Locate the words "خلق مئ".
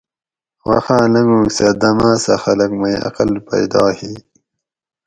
2.43-2.95